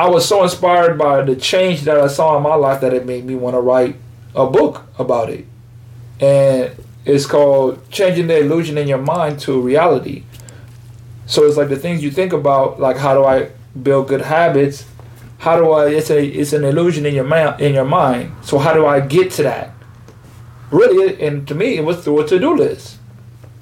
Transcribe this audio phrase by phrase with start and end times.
[0.00, 3.04] I was so inspired by the change that I saw in my life that it
[3.04, 3.96] made me want to write
[4.34, 5.44] a book about it.
[6.18, 10.24] And it's called Changing the Illusion in Your Mind to Reality.
[11.26, 13.50] So it's like the things you think about, like how do I
[13.82, 14.86] build good habits?
[15.36, 15.90] How do I?
[15.90, 18.32] It's a it's an illusion in your mind in your mind.
[18.42, 19.74] So how do I get to that?
[20.70, 22.96] Really, and to me, it was through a to do list.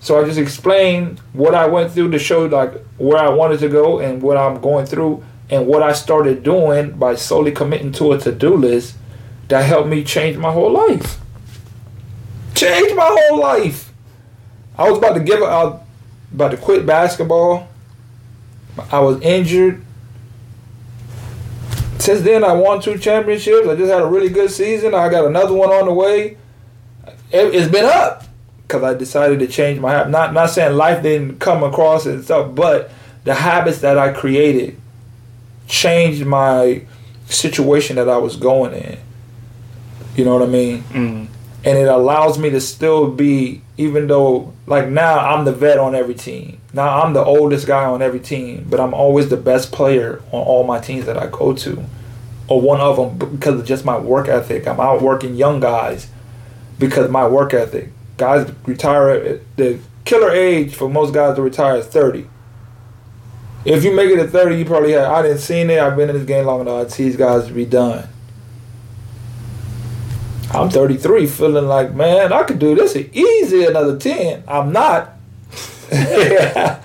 [0.00, 3.68] So I just explained what I went through to show like where I wanted to
[3.68, 5.22] go and what I'm going through
[5.52, 8.96] and what I started doing by solely committing to a to do list
[9.48, 11.20] that helped me change my whole life.
[12.54, 13.92] Change my whole life.
[14.78, 15.86] I was about to give up,
[16.32, 17.68] about to quit basketball.
[18.90, 19.84] I was injured.
[21.98, 23.68] Since then, I won two championships.
[23.68, 24.94] I just had a really good season.
[24.94, 26.38] I got another one on the way.
[27.30, 28.24] It's been up
[28.62, 30.10] because I decided to change my habit.
[30.10, 32.90] Not not saying life didn't come across and stuff, but
[33.24, 34.78] the habits that I created
[35.66, 36.82] changed my
[37.26, 38.98] situation that I was going in.
[40.16, 40.82] You know what I mean?
[40.84, 41.28] Mm.
[41.64, 45.94] And it allows me to still be, even though, like now I'm the vet on
[45.94, 46.60] every team.
[46.72, 50.42] Now I'm the oldest guy on every team, but I'm always the best player on
[50.42, 51.84] all my teams that I go to.
[52.48, 54.66] Or one of them because of just my work ethic.
[54.66, 56.10] I'm outworking young guys
[56.78, 57.90] because of my work ethic.
[58.16, 62.26] Guys retire, the killer age for most guys to retire is 30.
[63.64, 66.10] If you make it at 30, you probably have, I didn't seen it, I've been
[66.10, 68.08] in this game long enough, these guys to be done.
[70.50, 74.44] I'm 33, feeling like, man, I could do this easy another 10.
[74.46, 75.12] I'm not.
[75.92, 76.80] I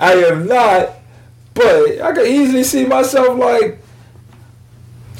[0.00, 0.90] am not.
[1.54, 3.78] But I could easily see myself like,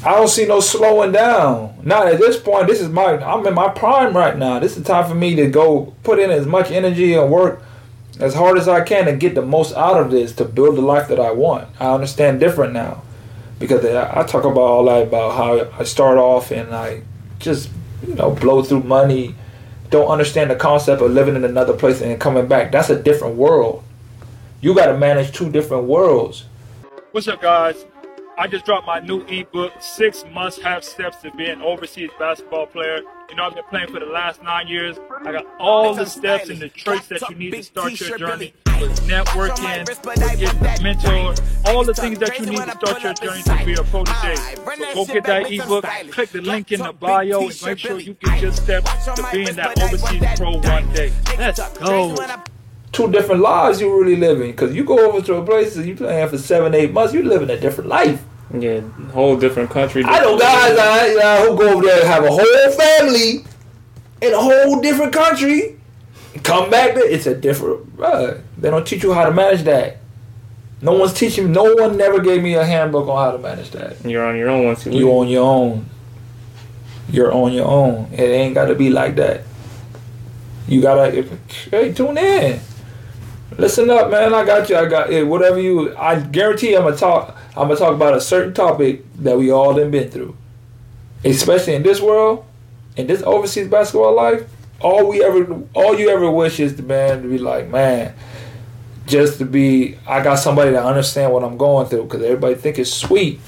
[0.03, 1.79] I don't see no slowing down.
[1.83, 2.67] Not at this point.
[2.67, 4.59] This is my, I'm in my prime right now.
[4.59, 7.61] This is time for me to go put in as much energy and work
[8.19, 10.81] as hard as I can to get the most out of this to build the
[10.81, 11.67] life that I want.
[11.79, 13.01] I understand different now
[13.59, 17.01] because I talk about all that about how I start off and I
[17.39, 17.69] just
[18.07, 19.35] you know blow through money,
[19.89, 22.71] don't understand the concept of living in another place and coming back.
[22.71, 23.83] That's a different world.
[24.61, 26.45] You got to manage two different worlds.
[27.11, 27.85] What's up, guys?
[28.35, 32.65] I just dropped my new ebook, Six Must Have Steps to Be an Overseas Basketball
[32.65, 33.01] Player.
[33.29, 34.97] You know, I've been playing for the last nine years.
[35.23, 38.53] I got all the steps and the traits that you need to start your journey
[38.81, 41.35] with networking, with getting mentor,
[41.65, 44.35] all the things that you need to start your journey to be a protege.
[44.35, 48.15] So go get that ebook, click the link in the bio, and make sure you
[48.15, 51.11] get your steps to being that overseas pro one day.
[51.37, 52.15] Let's go
[52.93, 54.51] two different lives you're really living.
[54.51, 57.25] Because you go over to a place and you playing for seven, eight months, you're
[57.25, 58.23] living a different life.
[58.53, 58.81] Yeah,
[59.11, 60.03] whole different country.
[60.03, 63.43] Different I know guys I, uh, who go over there and have a whole family
[64.21, 65.79] in a whole different country.
[66.43, 67.97] Come back there, it's a different.
[67.97, 69.97] They don't teach you how to manage that.
[70.81, 71.51] No one's teaching.
[71.51, 74.03] No one never gave me a handbook on how to manage that.
[74.05, 74.91] You're on your own once you.
[74.91, 75.85] You on your own.
[77.09, 78.09] You're on your own.
[78.11, 79.41] It ain't got to be like that.
[80.67, 81.27] You gotta.
[81.71, 82.59] Hey, tune in.
[83.57, 84.33] Listen up, man.
[84.33, 84.75] I got you.
[84.75, 85.25] I got it.
[85.25, 85.95] Whatever you.
[85.97, 87.37] I guarantee I'm gonna talk.
[87.49, 90.35] I'm gonna talk about a certain topic that we all done been through,
[91.23, 92.45] especially in this world,
[92.97, 94.49] in this overseas basketball life.
[94.79, 98.13] All we ever, all you ever wish is the man to be like, man,
[99.05, 99.97] just to be.
[100.07, 103.39] I got somebody to understand what I'm going through because everybody think it's sweet.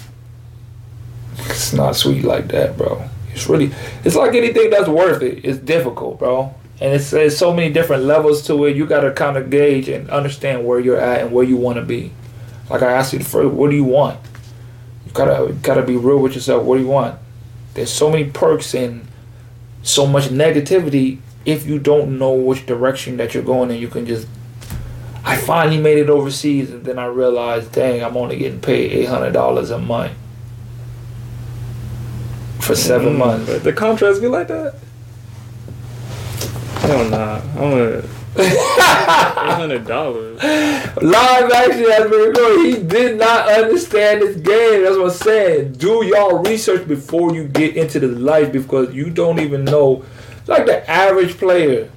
[1.38, 3.10] It's not sweet like that, bro.
[3.34, 3.72] It's really.
[4.04, 5.44] It's like anything that's worth it.
[5.44, 8.76] It's difficult, bro and it's there's so many different levels to it.
[8.76, 11.78] You got to kind of gauge and understand where you're at and where you want
[11.78, 12.12] to be.
[12.70, 14.20] Like I asked you first, what do you want?
[15.06, 16.64] You gotta gotta be real with yourself.
[16.64, 17.18] What do you want?
[17.76, 19.08] There's so many perks and
[19.84, 24.06] so much negativity if you don't know which direction that you're going and You can
[24.06, 24.28] just.
[25.24, 29.06] I finally made it overseas, and then I realized, dang, I'm only getting paid eight
[29.06, 30.12] hundred dollars a month
[32.66, 33.60] for 7 mm, months.
[33.64, 34.76] The contracts be like that.
[36.96, 37.42] Hell nah.
[37.58, 38.04] I'm
[38.38, 38.56] eight
[39.56, 40.42] hundred dollars.
[40.42, 42.66] Live action has been recorded.
[42.66, 44.84] He did not understand this game.
[44.84, 45.74] That's what I'm saying.
[45.74, 50.06] Do y'all research before you get into the life because you don't even know.
[50.48, 51.92] Like the average player.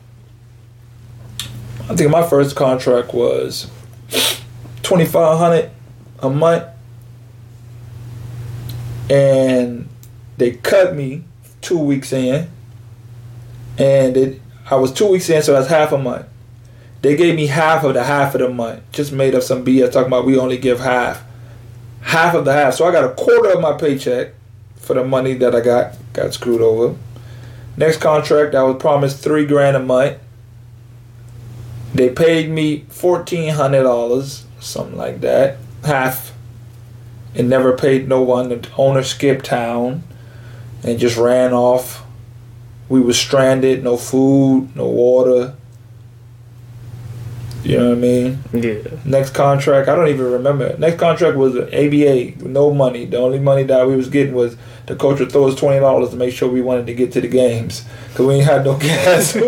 [1.88, 3.70] I think my first contract was
[4.82, 5.70] twenty five hundred
[6.18, 6.64] a month,
[9.08, 9.88] and
[10.38, 11.22] they cut me
[11.60, 12.48] two weeks in,
[13.78, 14.40] and it
[14.70, 16.26] I was two weeks in, so that's half a month.
[17.00, 18.82] They gave me half of the half of the month.
[18.92, 21.22] Just made up some BS talking about we only give half.
[22.02, 22.74] Half of the half.
[22.74, 24.34] So I got a quarter of my paycheck
[24.76, 25.94] for the money that I got.
[26.12, 26.96] Got screwed over.
[27.76, 30.18] Next contract, I was promised three grand a month.
[31.94, 36.32] They paid me fourteen hundred dollars, something like that, half.
[37.34, 38.48] and never paid no one.
[38.48, 40.02] The owner skipped town
[40.82, 42.04] and just ran off.
[42.88, 45.54] We were stranded, no food, no water.
[47.64, 48.38] You know what I mean?
[48.52, 48.78] Yeah.
[49.04, 50.76] Next contract, I don't even remember.
[50.78, 53.04] Next contract was ABA, no money.
[53.04, 54.56] The only money that we was getting was
[54.86, 57.20] the coach would throw us twenty dollars to make sure we wanted to get to
[57.20, 59.36] the games because we ain't had no gas.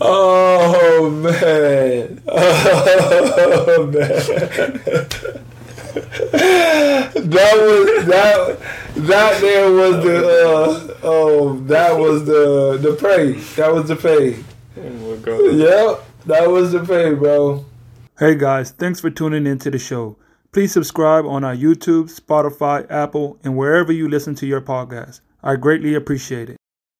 [0.00, 2.20] oh man!
[2.78, 4.02] Oh man!
[5.96, 8.58] that was that
[8.96, 14.42] that there was the uh, oh that was the the pay that was the pay
[14.78, 15.54] Oh my god.
[15.54, 17.64] yep that was the pay bro.
[18.18, 18.70] Hey guys.
[18.72, 20.16] Thanks for tuning into the show.
[20.52, 25.20] Please subscribe on our youtube spotify apple and wherever you listen to your podcast.
[25.42, 26.55] I greatly appreciate it